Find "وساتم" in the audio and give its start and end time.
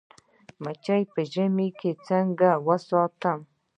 2.67-3.39